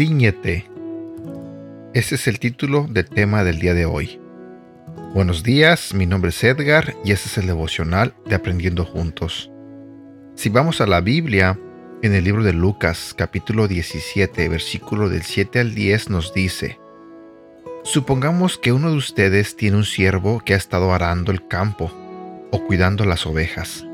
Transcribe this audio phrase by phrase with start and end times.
[0.00, 0.64] Cíñete.
[1.92, 4.18] Ese es el título del tema del día de hoy.
[5.12, 9.50] Buenos días, mi nombre es Edgar y este es el devocional de Aprendiendo Juntos.
[10.36, 11.58] Si vamos a la Biblia,
[12.00, 16.78] en el libro de Lucas capítulo 17, versículo del 7 al 10 nos dice,
[17.84, 21.92] Supongamos que uno de ustedes tiene un siervo que ha estado arando el campo
[22.50, 23.84] o cuidando las ovejas.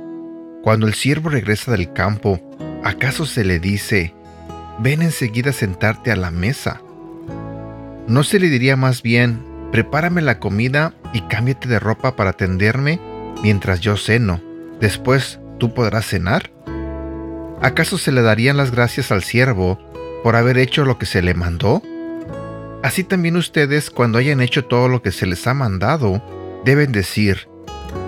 [0.62, 2.40] Cuando el siervo regresa del campo,
[2.84, 4.14] ¿acaso se le dice,
[4.78, 6.80] ven enseguida a sentarte a la mesa.
[8.06, 13.00] ¿No se le diría más bien, prepárame la comida y cámbiate de ropa para atenderme
[13.42, 14.40] mientras yo ceno?
[14.80, 16.50] Después tú podrás cenar.
[17.62, 19.78] ¿Acaso se le darían las gracias al siervo
[20.22, 21.82] por haber hecho lo que se le mandó?
[22.82, 26.22] Así también ustedes, cuando hayan hecho todo lo que se les ha mandado,
[26.64, 27.48] deben decir,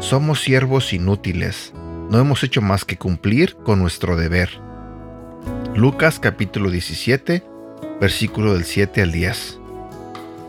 [0.00, 1.72] somos siervos inútiles,
[2.10, 4.67] no hemos hecho más que cumplir con nuestro deber.
[5.78, 7.44] Lucas capítulo 17,
[8.00, 9.60] versículo del 7 al 10.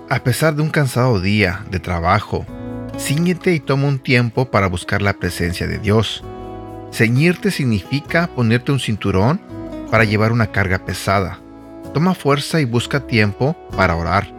[0.09, 2.47] A pesar de un cansado día de trabajo,
[2.97, 6.23] ciñete y toma un tiempo para buscar la presencia de Dios.
[6.91, 9.39] Ceñirte significa ponerte un cinturón
[9.91, 11.39] para llevar una carga pesada.
[11.93, 14.33] Toma fuerza y busca tiempo para orar.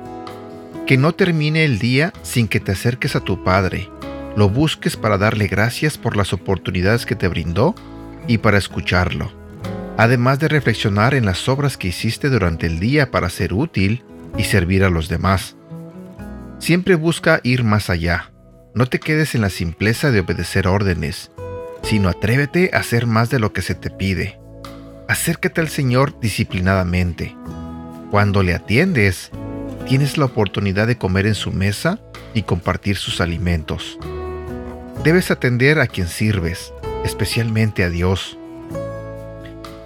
[0.89, 3.89] Que no termine el día sin que te acerques a tu Padre.
[4.35, 7.77] Lo busques para darle gracias por las oportunidades que te brindó
[8.27, 9.40] y para escucharlo
[10.01, 14.03] además de reflexionar en las obras que hiciste durante el día para ser útil
[14.39, 15.57] y servir a los demás.
[16.59, 18.33] Siempre busca ir más allá.
[18.75, 21.31] No te quedes en la simpleza de obedecer órdenes,
[21.83, 24.41] sino atrévete a hacer más de lo que se te pide.
[25.07, 27.37] Acércate al Señor disciplinadamente.
[28.11, 29.31] Cuando le atiendes,
[29.87, 31.99] tienes la oportunidad de comer en su mesa
[32.33, 33.99] y compartir sus alimentos.
[35.05, 36.73] Debes atender a quien sirves,
[37.05, 38.39] especialmente a Dios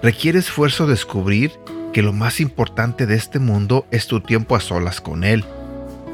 [0.05, 1.53] Requiere esfuerzo descubrir
[1.91, 5.43] que lo más importante de este mundo es tu tiempo a solas con Él,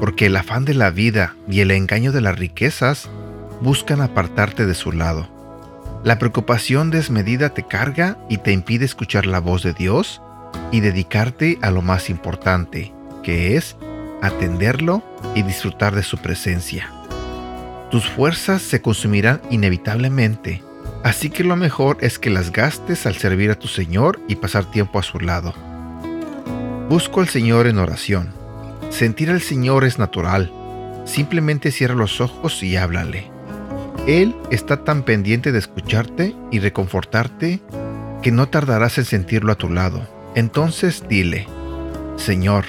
[0.00, 3.10] porque el afán de la vida y el engaño de las riquezas
[3.60, 5.28] buscan apartarte de su lado.
[6.04, 10.22] La preocupación desmedida te carga y te impide escuchar la voz de Dios
[10.70, 13.76] y dedicarte a lo más importante, que es
[14.22, 15.02] atenderlo
[15.34, 16.90] y disfrutar de su presencia.
[17.90, 20.62] Tus fuerzas se consumirán inevitablemente
[21.04, 24.70] Así que lo mejor es que las gastes al servir a tu Señor y pasar
[24.70, 25.52] tiempo a su lado.
[26.88, 28.32] Busco al Señor en oración.
[28.90, 30.52] Sentir al Señor es natural.
[31.04, 33.30] Simplemente cierra los ojos y háblale.
[34.06, 37.60] Él está tan pendiente de escucharte y reconfortarte
[38.22, 40.06] que no tardarás en sentirlo a tu lado.
[40.34, 41.46] Entonces dile,
[42.16, 42.64] Señor,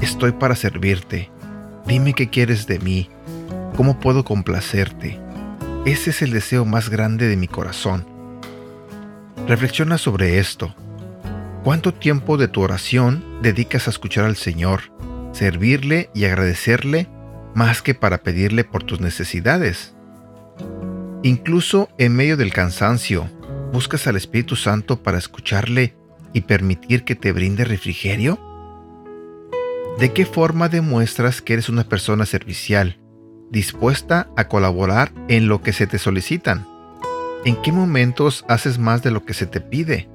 [0.00, 1.30] estoy para servirte.
[1.86, 3.10] Dime qué quieres de mí.
[3.76, 5.20] ¿Cómo puedo complacerte?
[5.86, 8.04] Ese es el deseo más grande de mi corazón.
[9.46, 10.74] Reflexiona sobre esto.
[11.62, 14.80] ¿Cuánto tiempo de tu oración dedicas a escuchar al Señor,
[15.30, 17.06] servirle y agradecerle
[17.54, 19.94] más que para pedirle por tus necesidades?
[21.22, 23.30] Incluso en medio del cansancio,
[23.72, 25.94] ¿buscas al Espíritu Santo para escucharle
[26.32, 28.40] y permitir que te brinde refrigerio?
[30.00, 32.98] ¿De qué forma demuestras que eres una persona servicial
[33.50, 36.66] dispuesta a colaborar en lo que se te solicitan.
[37.44, 40.08] ¿En qué momentos haces más de lo que se te pide?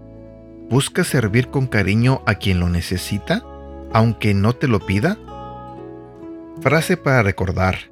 [0.69, 3.43] ¿Buscas servir con cariño a quien lo necesita,
[3.93, 5.17] aunque no te lo pida?
[6.61, 7.91] Frase para recordar.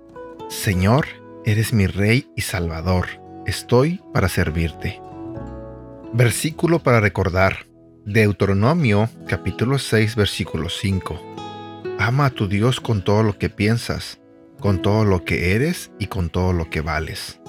[0.50, 1.06] Señor,
[1.46, 3.08] eres mi Rey y Salvador.
[3.46, 5.02] Estoy para servirte.
[6.14, 7.66] Versículo para recordar.
[8.06, 11.22] Deuteronomio capítulo 6 versículo 5.
[12.00, 14.20] Ama a tu Dios con todo lo que piensas
[14.60, 17.40] con todo lo que eres y con todo lo que vales.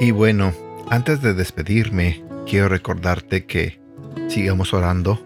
[0.00, 0.52] Y bueno,
[0.90, 3.80] antes de despedirme, quiero recordarte que
[4.28, 5.20] sigamos orando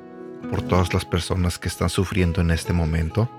[0.50, 3.30] por todas las personas que están sufriendo en este momento,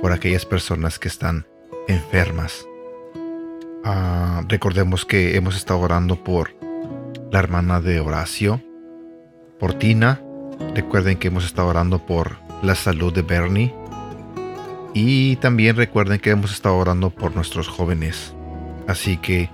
[0.00, 1.46] por aquellas personas que están
[1.88, 2.66] enfermas.
[3.84, 6.54] Ah, recordemos que hemos estado orando por
[7.32, 8.60] la hermana de Horacio,
[9.58, 10.20] por Tina.
[10.74, 13.74] Recuerden que hemos estado orando por la salud de Bernie,
[14.94, 18.34] y también recuerden que hemos estado orando por nuestros jóvenes.
[18.86, 19.50] Así que,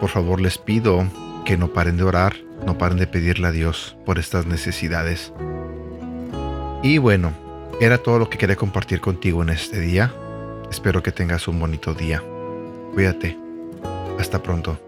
[0.00, 1.06] por favor, les pido
[1.44, 2.36] que no paren de orar,
[2.66, 5.32] no paren de pedirle a Dios por estas necesidades.
[6.82, 7.32] Y bueno,
[7.80, 10.12] era todo lo que quería compartir contigo en este día.
[10.70, 12.22] Espero que tengas un bonito día.
[12.92, 13.38] Cuídate.
[14.18, 14.87] Hasta pronto.